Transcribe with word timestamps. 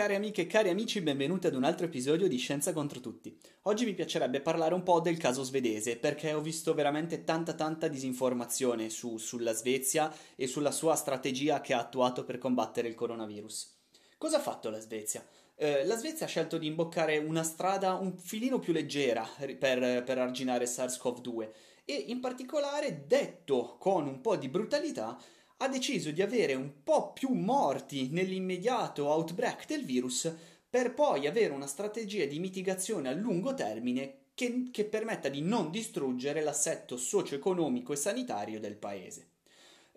care 0.00 0.14
amiche 0.14 0.40
e 0.40 0.46
cari 0.46 0.70
amici, 0.70 1.02
benvenuti 1.02 1.46
ad 1.46 1.54
un 1.54 1.62
altro 1.62 1.84
episodio 1.84 2.26
di 2.26 2.38
Scienza 2.38 2.72
contro 2.72 3.00
tutti. 3.00 3.38
Oggi 3.64 3.84
mi 3.84 3.92
piacerebbe 3.92 4.40
parlare 4.40 4.72
un 4.72 4.82
po' 4.82 4.98
del 4.98 5.18
caso 5.18 5.42
svedese, 5.42 5.98
perché 5.98 6.32
ho 6.32 6.40
visto 6.40 6.72
veramente 6.72 7.22
tanta 7.22 7.52
tanta 7.52 7.86
disinformazione 7.86 8.88
su, 8.88 9.18
sulla 9.18 9.52
Svezia 9.52 10.10
e 10.36 10.46
sulla 10.46 10.70
sua 10.70 10.94
strategia 10.94 11.60
che 11.60 11.74
ha 11.74 11.80
attuato 11.80 12.24
per 12.24 12.38
combattere 12.38 12.88
il 12.88 12.94
coronavirus. 12.94 13.76
Cosa 14.16 14.38
ha 14.38 14.40
fatto 14.40 14.70
la 14.70 14.80
Svezia? 14.80 15.22
Eh, 15.54 15.84
la 15.84 15.98
Svezia 15.98 16.24
ha 16.24 16.30
scelto 16.30 16.56
di 16.56 16.66
imboccare 16.66 17.18
una 17.18 17.42
strada 17.42 17.92
un 17.92 18.16
filino 18.16 18.58
più 18.58 18.72
leggera 18.72 19.28
per, 19.58 20.02
per 20.02 20.16
arginare 20.16 20.64
SARS-CoV-2 20.64 21.48
e 21.84 22.04
in 22.06 22.20
particolare, 22.20 23.04
detto 23.06 23.76
con 23.78 24.06
un 24.06 24.22
po' 24.22 24.36
di 24.36 24.48
brutalità, 24.48 25.20
ha 25.62 25.68
deciso 25.68 26.10
di 26.10 26.22
avere 26.22 26.54
un 26.54 26.82
po' 26.82 27.12
più 27.12 27.30
morti 27.30 28.08
nell'immediato 28.10 29.06
outbreak 29.06 29.66
del 29.66 29.84
virus 29.84 30.32
per 30.68 30.94
poi 30.94 31.26
avere 31.26 31.52
una 31.52 31.66
strategia 31.66 32.24
di 32.24 32.38
mitigazione 32.38 33.08
a 33.08 33.12
lungo 33.12 33.52
termine 33.52 34.28
che, 34.34 34.68
che 34.70 34.84
permetta 34.86 35.28
di 35.28 35.42
non 35.42 35.70
distruggere 35.70 36.42
l'assetto 36.42 36.96
socio-economico 36.96 37.92
e 37.92 37.96
sanitario 37.96 38.58
del 38.58 38.76
paese. 38.76 39.29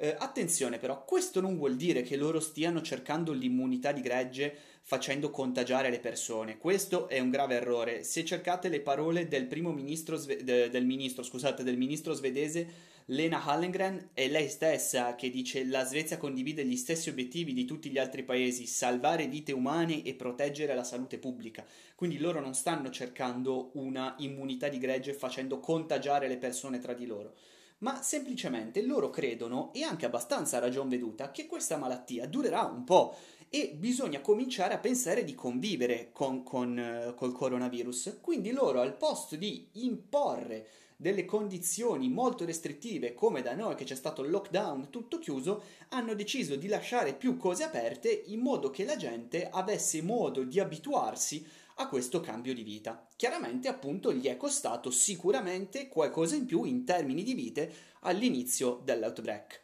Eh, 0.03 0.17
attenzione 0.19 0.79
però, 0.79 1.05
questo 1.05 1.39
non 1.39 1.55
vuol 1.55 1.77
dire 1.77 2.01
che 2.01 2.17
loro 2.17 2.41
stiano 2.41 2.81
cercando 2.81 3.31
l'immunità 3.31 3.93
di 3.93 4.01
gregge 4.01 4.53
facendo 4.81 5.29
contagiare 5.29 5.89
le 5.89 6.01
persone. 6.01 6.57
Questo 6.57 7.07
è 7.07 7.19
un 7.19 7.29
grave 7.29 7.55
errore. 7.55 8.03
Se 8.03 8.25
cercate 8.25 8.67
le 8.67 8.81
parole 8.81 9.29
del 9.29 9.45
primo 9.45 9.71
ministro, 9.71 10.17
sve- 10.17 10.43
de- 10.43 10.69
del 10.69 10.85
ministro, 10.85 11.23
scusate, 11.23 11.63
del 11.63 11.77
ministro 11.77 12.11
svedese 12.11 12.91
Lena 13.05 13.45
Hallengren, 13.45 14.09
è 14.13 14.27
lei 14.27 14.49
stessa 14.49 15.15
che 15.15 15.29
dice 15.29 15.63
la 15.63 15.85
Svezia 15.85 16.17
condivide 16.17 16.65
gli 16.65 16.75
stessi 16.75 17.07
obiettivi 17.07 17.53
di 17.53 17.63
tutti 17.63 17.89
gli 17.89 17.97
altri 17.97 18.23
paesi, 18.23 18.65
salvare 18.65 19.27
vite 19.27 19.53
umane 19.53 20.03
e 20.03 20.15
proteggere 20.15 20.75
la 20.75 20.83
salute 20.83 21.17
pubblica. 21.17 21.65
Quindi 21.95 22.17
loro 22.17 22.41
non 22.41 22.55
stanno 22.55 22.89
cercando 22.89 23.69
una 23.75 24.15
immunità 24.17 24.67
di 24.67 24.79
gregge 24.79 25.13
facendo 25.13 25.61
contagiare 25.61 26.27
le 26.27 26.37
persone 26.37 26.79
tra 26.79 26.93
di 26.93 27.05
loro 27.05 27.35
ma 27.83 28.01
semplicemente 28.01 28.81
loro 28.81 29.09
credono, 29.09 29.71
e 29.73 29.83
anche 29.83 30.05
abbastanza 30.05 30.57
a 30.57 30.61
ragion 30.61 30.87
veduta, 30.87 31.31
che 31.31 31.45
questa 31.45 31.77
malattia 31.77 32.25
durerà 32.25 32.63
un 32.63 32.85
po' 32.85 33.15
e 33.55 33.71
bisogna 33.75 34.19
cominciare 34.19 34.73
a 34.73 34.79
pensare 34.79 35.23
di 35.23 35.35
convivere 35.35 36.09
con, 36.11 36.41
con, 36.41 36.75
uh, 36.75 37.13
col 37.13 37.33
coronavirus. 37.33 38.17
Quindi 38.19 38.49
loro 38.49 38.81
al 38.81 38.97
posto 38.97 39.35
di 39.35 39.67
imporre 39.73 40.67
delle 40.97 41.23
condizioni 41.23 42.09
molto 42.09 42.45
restrittive, 42.45 43.13
come 43.13 43.43
da 43.43 43.53
noi 43.53 43.75
che 43.75 43.83
c'è 43.83 43.93
stato 43.93 44.23
il 44.23 44.31
lockdown 44.31 44.89
tutto 44.89 45.19
chiuso, 45.19 45.61
hanno 45.89 46.15
deciso 46.15 46.55
di 46.55 46.67
lasciare 46.67 47.13
più 47.13 47.37
cose 47.37 47.61
aperte 47.61 48.23
in 48.25 48.39
modo 48.39 48.71
che 48.71 48.85
la 48.85 48.95
gente 48.95 49.47
avesse 49.47 50.01
modo 50.01 50.43
di 50.43 50.59
abituarsi 50.59 51.45
a 51.75 51.87
questo 51.87 52.21
cambio 52.21 52.55
di 52.55 52.63
vita. 52.63 53.07
Chiaramente 53.15 53.67
appunto 53.67 54.11
gli 54.11 54.25
è 54.25 54.35
costato 54.35 54.89
sicuramente 54.89 55.89
qualcosa 55.89 56.35
in 56.35 56.47
più 56.47 56.63
in 56.63 56.85
termini 56.85 57.21
di 57.21 57.35
vite 57.35 57.71
all'inizio 57.99 58.81
dell'outbreak. 58.83 59.62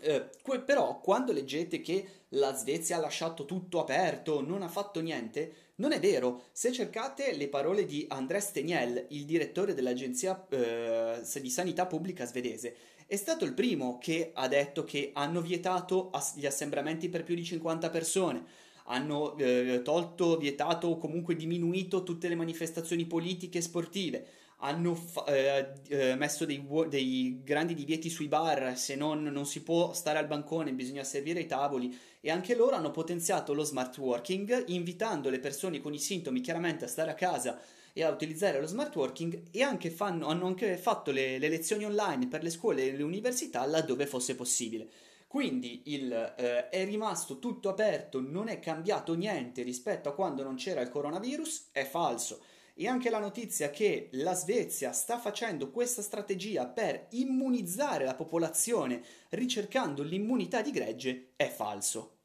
Eh, 0.00 0.28
que- 0.42 0.60
però 0.60 1.00
quando 1.00 1.32
leggete 1.32 1.80
che 1.80 2.06
la 2.30 2.54
Svezia 2.54 2.96
ha 2.96 3.00
lasciato 3.00 3.44
tutto 3.44 3.80
aperto, 3.80 4.40
non 4.40 4.62
ha 4.62 4.68
fatto 4.68 5.00
niente, 5.00 5.52
non 5.76 5.92
è 5.92 6.00
vero. 6.00 6.42
Se 6.52 6.72
cercate 6.72 7.34
le 7.34 7.48
parole 7.48 7.84
di 7.84 8.06
Andrés 8.08 8.52
Teniel, 8.52 9.06
il 9.10 9.24
direttore 9.24 9.74
dell'agenzia 9.74 10.46
eh, 10.48 11.20
di 11.40 11.50
sanità 11.50 11.86
pubblica 11.86 12.24
svedese, 12.26 12.76
è 13.06 13.16
stato 13.16 13.44
il 13.44 13.54
primo 13.54 13.98
che 13.98 14.30
ha 14.34 14.46
detto 14.46 14.84
che 14.84 15.10
hanno 15.14 15.40
vietato 15.40 16.10
gli 16.36 16.46
assembramenti 16.46 17.08
per 17.08 17.24
più 17.24 17.34
di 17.34 17.44
50 17.44 17.90
persone 17.90 18.68
hanno 18.90 19.36
eh, 19.38 19.80
tolto, 19.82 20.36
vietato 20.36 20.88
o 20.88 20.98
comunque 20.98 21.36
diminuito 21.36 22.02
tutte 22.02 22.28
le 22.28 22.34
manifestazioni 22.34 23.06
politiche 23.06 23.58
e 23.58 23.62
sportive, 23.62 24.26
hanno 24.60 24.94
fa- 24.94 25.24
eh, 25.26 25.72
eh, 25.88 26.14
messo 26.16 26.44
dei, 26.44 26.66
dei, 26.88 27.40
grandi 27.42 27.74
divieti 27.74 28.10
sui 28.10 28.28
bar, 28.28 28.76
se 28.76 28.94
non, 28.94 29.22
non 29.22 29.46
si 29.46 29.62
può 29.62 29.92
stare 29.92 30.18
al 30.18 30.26
bancone, 30.26 30.72
bisogna 30.72 31.04
servire 31.04 31.40
i 31.40 31.46
tavoli 31.46 31.96
e 32.20 32.30
anche 32.30 32.54
loro 32.54 32.76
hanno 32.76 32.90
potenziato 32.90 33.54
lo 33.54 33.64
smart 33.64 33.96
working, 33.98 34.64
invitando 34.68 35.30
le 35.30 35.40
persone 35.40 35.80
con 35.80 35.94
i 35.94 35.98
sintomi 35.98 36.40
chiaramente 36.40 36.84
a 36.84 36.88
stare 36.88 37.10
a 37.10 37.14
casa 37.14 37.58
e 37.92 38.04
a 38.04 38.10
utilizzare 38.10 38.60
lo 38.60 38.66
smart 38.66 38.94
working 38.94 39.42
e 39.50 39.62
anche 39.62 39.90
fanno, 39.90 40.26
hanno 40.26 40.46
anche 40.46 40.76
fatto 40.76 41.10
le, 41.10 41.38
le 41.38 41.48
lezioni 41.48 41.84
online 41.84 42.28
per 42.28 42.42
le 42.42 42.50
scuole 42.50 42.84
e 42.84 42.96
le 42.96 43.02
università 43.02 43.64
laddove 43.66 44.06
fosse 44.06 44.34
possibile. 44.34 44.88
Quindi 45.26 45.82
il, 45.84 46.12
eh, 46.12 46.68
è 46.68 46.84
rimasto 46.84 47.38
tutto 47.38 47.68
aperto, 47.68 48.20
non 48.20 48.48
è 48.48 48.58
cambiato 48.58 49.14
niente 49.14 49.62
rispetto 49.62 50.08
a 50.08 50.12
quando 50.12 50.42
non 50.42 50.56
c'era 50.56 50.80
il 50.80 50.90
coronavirus, 50.90 51.68
è 51.70 51.84
falso. 51.84 52.40
E 52.74 52.88
anche 52.88 53.10
la 53.10 53.18
notizia 53.18 53.70
che 53.70 54.08
la 54.12 54.34
Svezia 54.34 54.92
sta 54.92 55.18
facendo 55.18 55.70
questa 55.70 56.02
strategia 56.02 56.66
per 56.66 57.06
immunizzare 57.10 58.04
la 58.04 58.14
popolazione 58.14 59.02
ricercando 59.30 60.02
l'immunità 60.02 60.62
di 60.62 60.70
gregge 60.70 61.32
è 61.36 61.48
falso. 61.48 62.16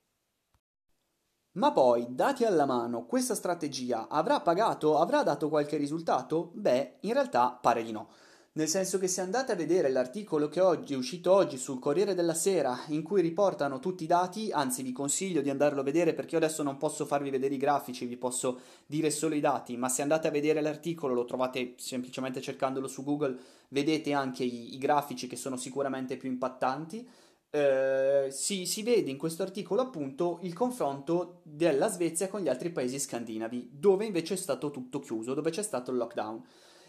Ma 1.54 1.72
poi, 1.72 2.08
dati 2.10 2.44
alla 2.44 2.66
mano, 2.66 3.06
questa 3.06 3.34
strategia 3.34 4.08
avrà 4.10 4.42
pagato, 4.42 4.98
avrà 5.00 5.24
dato 5.24 5.48
qualche 5.48 5.78
risultato? 5.78 6.52
Beh, 6.54 6.98
in 7.02 7.14
realtà 7.14 7.58
pare 7.62 7.82
di 7.82 7.92
no. 7.94 8.10
Nel 8.58 8.70
senso 8.70 9.00
che 9.00 9.10
se 9.10 9.20
andate 9.20 9.52
a 9.52 9.56
vedere 9.56 9.90
l'articolo 9.90 10.48
che 10.48 10.62
oggi 10.62 10.94
è 10.94 10.98
uscito 10.98 11.34
oggi 11.34 11.58
sul 11.58 11.78
Corriere 11.78 12.14
della 12.14 12.34
Sera 12.34 12.86
in 12.88 13.04
cui 13.04 13.22
riportano 13.22 13.80
tutti 13.80 14.06
i 14.06 14.08
dati, 14.08 14.50
anzi 14.50 14.82
vi 14.82 14.94
consiglio 14.94 15.42
di 15.42 15.50
andarlo 15.50 15.82
a 15.82 15.84
vedere 15.84 16.14
perché 16.14 16.36
io 16.36 16.38
adesso 16.38 16.64
non 16.64 16.78
posso 16.78 17.06
farvi 17.06 17.30
vedere 17.30 17.56
i 17.56 17.58
grafici, 17.58 18.06
vi 18.06 18.16
posso 18.16 18.62
dire 18.86 19.10
solo 19.10 19.36
i 19.36 19.42
dati, 19.42 19.76
ma 19.76 19.90
se 19.90 20.04
andate 20.04 20.30
a 20.30 20.32
vedere 20.32 20.62
l'articolo 20.62 21.14
lo 21.14 21.26
trovate 21.26 21.74
semplicemente 21.76 22.40
cercandolo 22.40 22.88
su 22.88 23.04
Google, 23.04 23.38
vedete 23.68 24.14
anche 24.14 24.46
i, 24.46 24.74
i 24.74 24.78
grafici 24.78 25.28
che 25.28 25.36
sono 25.36 25.58
sicuramente 25.58 26.16
più 26.16 26.30
impattanti. 26.30 27.06
Eh, 27.50 28.28
si, 28.32 28.66
si 28.66 28.84
vede 28.84 29.12
in 29.12 29.18
questo 29.18 29.44
articolo 29.44 29.82
appunto 29.82 30.40
il 30.44 30.54
confronto 30.54 31.42
della 31.44 31.90
Svezia 31.90 32.30
con 32.30 32.40
gli 32.40 32.48
altri 32.48 32.70
paesi 32.70 33.00
scandinavi, 33.00 33.72
dove 33.74 34.06
invece 34.06 34.36
è 34.36 34.38
stato 34.38 34.72
tutto 34.72 35.02
chiuso, 35.02 35.34
dove 35.34 35.50
c'è 35.50 35.62
stato 35.62 35.92
il 35.92 35.98
lockdown. 35.98 36.42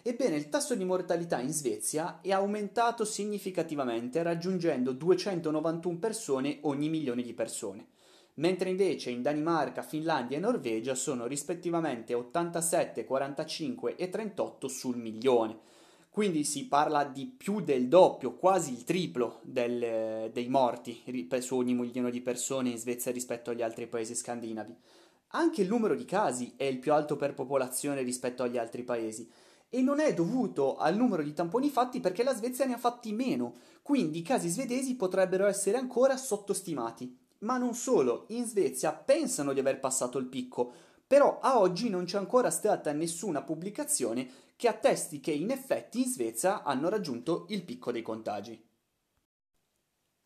Ebbene, 0.08 0.36
il 0.36 0.48
tasso 0.48 0.76
di 0.76 0.84
mortalità 0.84 1.40
in 1.40 1.52
Svezia 1.52 2.20
è 2.20 2.30
aumentato 2.30 3.04
significativamente, 3.04 4.22
raggiungendo 4.22 4.92
291 4.92 5.98
persone 5.98 6.58
ogni 6.60 6.88
milione 6.88 7.22
di 7.22 7.34
persone, 7.34 7.88
mentre 8.34 8.70
invece 8.70 9.10
in 9.10 9.20
Danimarca, 9.20 9.82
Finlandia 9.82 10.36
e 10.36 10.40
Norvegia 10.40 10.94
sono 10.94 11.26
rispettivamente 11.26 12.14
87, 12.14 13.04
45 13.04 13.96
e 13.96 14.08
38 14.08 14.68
sul 14.68 14.96
milione. 14.96 15.58
Quindi 16.08 16.44
si 16.44 16.68
parla 16.68 17.02
di 17.02 17.26
più 17.26 17.60
del 17.60 17.88
doppio, 17.88 18.36
quasi 18.36 18.74
il 18.74 18.84
triplo 18.84 19.40
del, 19.42 20.30
dei 20.32 20.46
morti 20.46 21.02
su 21.40 21.56
ogni 21.56 21.74
milione 21.74 22.12
di 22.12 22.20
persone 22.20 22.68
in 22.68 22.78
Svezia 22.78 23.10
rispetto 23.10 23.50
agli 23.50 23.62
altri 23.62 23.88
paesi 23.88 24.14
scandinavi. 24.14 24.72
Anche 25.30 25.62
il 25.62 25.68
numero 25.68 25.96
di 25.96 26.04
casi 26.04 26.52
è 26.56 26.62
il 26.62 26.78
più 26.78 26.92
alto 26.92 27.16
per 27.16 27.34
popolazione 27.34 28.02
rispetto 28.02 28.44
agli 28.44 28.56
altri 28.56 28.84
paesi 28.84 29.28
e 29.68 29.82
non 29.82 30.00
è 30.00 30.14
dovuto 30.14 30.76
al 30.76 30.96
numero 30.96 31.22
di 31.22 31.32
tamponi 31.32 31.68
fatti 31.68 32.00
perché 32.00 32.22
la 32.22 32.34
Svezia 32.34 32.64
ne 32.66 32.74
ha 32.74 32.78
fatti 32.78 33.12
meno, 33.12 33.54
quindi 33.82 34.18
i 34.18 34.22
casi 34.22 34.48
svedesi 34.48 34.96
potrebbero 34.96 35.46
essere 35.46 35.76
ancora 35.76 36.16
sottostimati. 36.16 37.16
Ma 37.40 37.58
non 37.58 37.74
solo, 37.74 38.24
in 38.28 38.46
Svezia 38.46 38.92
pensano 38.92 39.52
di 39.52 39.60
aver 39.60 39.78
passato 39.78 40.18
il 40.18 40.26
picco, 40.26 40.72
però 41.06 41.38
a 41.40 41.60
oggi 41.60 41.88
non 41.88 42.04
c'è 42.04 42.18
ancora 42.18 42.50
stata 42.50 42.92
nessuna 42.92 43.42
pubblicazione 43.42 44.28
che 44.56 44.68
attesti 44.68 45.20
che 45.20 45.32
in 45.32 45.50
effetti 45.50 46.00
in 46.00 46.10
Svezia 46.10 46.62
hanno 46.62 46.88
raggiunto 46.88 47.46
il 47.50 47.62
picco 47.62 47.92
dei 47.92 48.02
contagi. 48.02 48.60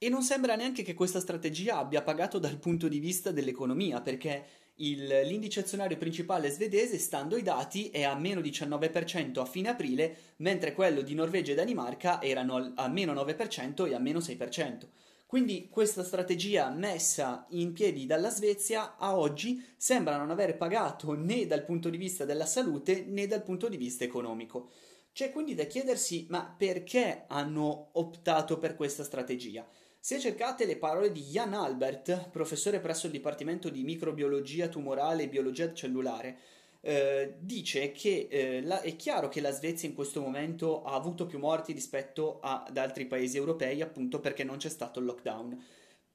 E 0.02 0.08
non 0.08 0.22
sembra 0.22 0.56
neanche 0.56 0.82
che 0.82 0.94
questa 0.94 1.20
strategia 1.20 1.76
abbia 1.76 2.00
pagato 2.00 2.38
dal 2.38 2.58
punto 2.58 2.88
di 2.88 3.00
vista 3.00 3.32
dell'economia, 3.32 4.00
perché 4.00 4.46
il, 4.76 5.06
l'indice 5.24 5.60
azionario 5.60 5.96
principale 5.96 6.50
svedese, 6.50 6.98
stando 6.98 7.36
ai 7.36 7.42
dati, 7.42 7.90
è 7.90 8.02
a 8.02 8.14
meno 8.14 8.40
19% 8.40 9.40
a 9.40 9.44
fine 9.44 9.68
aprile, 9.68 10.16
mentre 10.36 10.72
quello 10.72 11.02
di 11.02 11.14
Norvegia 11.14 11.52
e 11.52 11.56
Danimarca 11.56 12.22
erano 12.22 12.72
a 12.74 12.88
meno 12.88 13.12
9% 13.12 13.86
e 13.86 13.94
a 13.94 13.98
meno 13.98 14.18
6%. 14.18 14.86
Quindi 15.30 15.68
questa 15.70 16.02
strategia 16.02 16.70
messa 16.70 17.46
in 17.50 17.72
piedi 17.72 18.04
dalla 18.04 18.30
Svezia 18.30 18.96
a 18.96 19.16
oggi 19.16 19.64
sembra 19.76 20.16
non 20.16 20.30
aver 20.30 20.56
pagato 20.56 21.12
né 21.12 21.46
dal 21.46 21.64
punto 21.64 21.88
di 21.88 21.98
vista 21.98 22.24
della 22.24 22.46
salute 22.46 23.04
né 23.06 23.28
dal 23.28 23.44
punto 23.44 23.68
di 23.68 23.76
vista 23.76 24.02
economico. 24.02 24.70
C'è 25.12 25.30
quindi 25.30 25.54
da 25.54 25.66
chiedersi 25.66 26.26
ma 26.30 26.52
perché 26.58 27.26
hanno 27.28 27.90
optato 27.92 28.58
per 28.58 28.74
questa 28.74 29.04
strategia? 29.04 29.64
Se 30.02 30.18
cercate 30.18 30.64
le 30.64 30.78
parole 30.78 31.12
di 31.12 31.20
Jan 31.20 31.52
Albert, 31.52 32.30
professore 32.30 32.80
presso 32.80 33.04
il 33.04 33.12
Dipartimento 33.12 33.68
di 33.68 33.84
Microbiologia 33.84 34.68
tumorale 34.68 35.24
e 35.24 35.28
Biologia 35.28 35.74
cellulare, 35.74 36.38
eh, 36.80 37.34
dice 37.38 37.92
che 37.92 38.26
eh, 38.30 38.62
la, 38.62 38.80
è 38.80 38.96
chiaro 38.96 39.28
che 39.28 39.42
la 39.42 39.50
Svezia 39.50 39.86
in 39.86 39.94
questo 39.94 40.22
momento 40.22 40.84
ha 40.84 40.94
avuto 40.94 41.26
più 41.26 41.38
morti 41.38 41.74
rispetto 41.74 42.40
ad 42.40 42.78
altri 42.78 43.04
paesi 43.04 43.36
europei, 43.36 43.82
appunto 43.82 44.20
perché 44.20 44.42
non 44.42 44.56
c'è 44.56 44.70
stato 44.70 45.00
il 45.00 45.04
lockdown. 45.04 45.62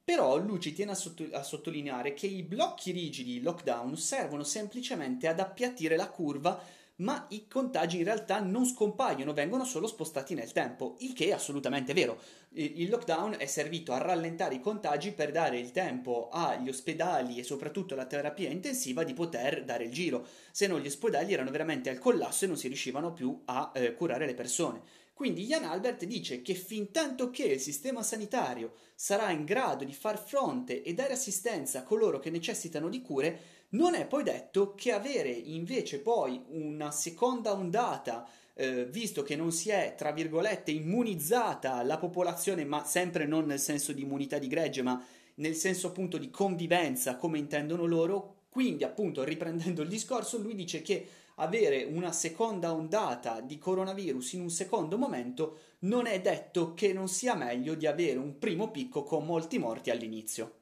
Però 0.02 0.36
lui 0.36 0.58
ci 0.58 0.72
tiene 0.72 0.90
a, 0.90 0.94
sotto- 0.96 1.28
a, 1.30 1.44
sottolineare 1.44 2.12
che 2.12 2.26
i 2.26 2.42
blocchi 2.42 2.90
rigidi, 2.90 3.40
lockdown, 3.40 3.96
servono 3.96 4.42
semplicemente 4.42 5.28
ad 5.28 5.38
appiattire 5.38 5.94
la 5.94 6.08
curva, 6.08 6.60
ma 6.96 7.26
i 7.30 7.46
contagi 7.48 7.98
in 7.98 8.04
realtà 8.04 8.40
non 8.40 8.64
scompaiono, 8.64 9.32
vengono 9.32 9.64
solo 9.64 9.86
spostati 9.86 10.34
nel 10.34 10.52
tempo, 10.52 10.96
il 11.00 11.12
che 11.12 11.26
è 11.26 11.32
assolutamente 11.32 11.92
vero. 11.92 12.20
Il 12.52 12.88
lockdown 12.88 13.34
è 13.38 13.46
servito 13.46 13.92
a 13.92 13.98
rallentare 13.98 14.54
i 14.54 14.60
contagi 14.60 15.12
per 15.12 15.30
dare 15.30 15.58
il 15.58 15.72
tempo 15.72 16.30
agli 16.32 16.68
ospedali 16.68 17.38
e 17.38 17.42
soprattutto 17.42 17.94
alla 17.94 18.06
terapia 18.06 18.48
intensiva 18.48 19.04
di 19.04 19.12
poter 19.12 19.64
dare 19.64 19.84
il 19.84 19.92
giro, 19.92 20.26
se 20.50 20.66
no 20.66 20.78
gli 20.78 20.86
ospedali 20.86 21.32
erano 21.34 21.50
veramente 21.50 21.90
al 21.90 21.98
collasso 21.98 22.44
e 22.44 22.48
non 22.48 22.56
si 22.56 22.68
riuscivano 22.68 23.12
più 23.12 23.42
a 23.44 23.72
eh, 23.74 23.94
curare 23.94 24.24
le 24.24 24.34
persone. 24.34 24.80
Quindi 25.16 25.46
Jan 25.46 25.64
Albert 25.64 26.04
dice 26.04 26.42
che 26.42 26.52
fin 26.52 26.90
tanto 26.90 27.30
che 27.30 27.44
il 27.44 27.58
sistema 27.58 28.02
sanitario 28.02 28.74
sarà 28.94 29.30
in 29.30 29.46
grado 29.46 29.82
di 29.82 29.94
far 29.94 30.22
fronte 30.22 30.82
e 30.82 30.92
dare 30.92 31.14
assistenza 31.14 31.78
a 31.78 31.82
coloro 31.84 32.18
che 32.18 32.28
necessitano 32.28 32.90
di 32.90 33.00
cure, 33.00 33.40
non 33.70 33.94
è 33.94 34.06
poi 34.06 34.24
detto 34.24 34.74
che 34.74 34.92
avere 34.92 35.30
invece 35.30 36.00
poi 36.00 36.44
una 36.48 36.90
seconda 36.90 37.54
ondata, 37.54 38.28
eh, 38.52 38.84
visto 38.84 39.22
che 39.22 39.36
non 39.36 39.52
si 39.52 39.70
è, 39.70 39.94
tra 39.96 40.12
virgolette, 40.12 40.70
immunizzata 40.70 41.82
la 41.82 41.96
popolazione, 41.96 42.66
ma 42.66 42.84
sempre 42.84 43.24
non 43.24 43.46
nel 43.46 43.58
senso 43.58 43.94
di 43.94 44.02
immunità 44.02 44.36
di 44.36 44.48
gregge, 44.48 44.82
ma 44.82 45.02
nel 45.36 45.54
senso 45.54 45.86
appunto 45.86 46.18
di 46.18 46.28
convivenza, 46.28 47.16
come 47.16 47.38
intendono 47.38 47.86
loro, 47.86 48.40
quindi 48.50 48.84
appunto 48.84 49.24
riprendendo 49.24 49.80
il 49.80 49.88
discorso, 49.88 50.36
lui 50.36 50.54
dice 50.54 50.82
che 50.82 51.08
avere 51.36 51.84
una 51.84 52.12
seconda 52.12 52.72
ondata 52.72 53.40
di 53.40 53.58
coronavirus 53.58 54.32
in 54.34 54.42
un 54.42 54.50
secondo 54.50 54.96
momento 54.96 55.58
non 55.80 56.06
è 56.06 56.20
detto 56.20 56.74
che 56.74 56.92
non 56.92 57.08
sia 57.08 57.34
meglio 57.34 57.74
di 57.74 57.86
avere 57.86 58.18
un 58.18 58.38
primo 58.38 58.70
picco 58.70 59.02
con 59.02 59.24
molti 59.24 59.58
morti 59.58 59.90
all'inizio. 59.90 60.60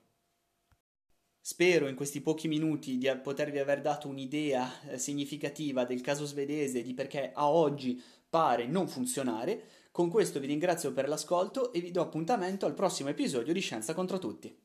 Spero 1.40 1.88
in 1.88 1.94
questi 1.94 2.22
pochi 2.22 2.48
minuti 2.48 2.96
di 2.96 3.14
potervi 3.22 3.58
aver 3.58 3.82
dato 3.82 4.08
un'idea 4.08 4.88
eh, 4.88 4.98
significativa 4.98 5.84
del 5.84 6.00
caso 6.00 6.24
svedese 6.24 6.82
di 6.82 6.94
perché 6.94 7.32
a 7.34 7.50
oggi 7.50 8.02
pare 8.28 8.66
non 8.66 8.88
funzionare. 8.88 9.64
Con 9.90 10.08
questo 10.08 10.40
vi 10.40 10.46
ringrazio 10.46 10.92
per 10.92 11.06
l'ascolto 11.06 11.70
e 11.72 11.80
vi 11.80 11.90
do 11.90 12.00
appuntamento 12.00 12.64
al 12.64 12.74
prossimo 12.74 13.10
episodio 13.10 13.52
di 13.52 13.60
Scienza 13.60 13.92
contro 13.92 14.18
tutti. 14.18 14.63